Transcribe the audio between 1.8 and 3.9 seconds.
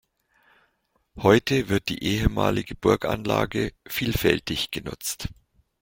die ehemalige Burganlage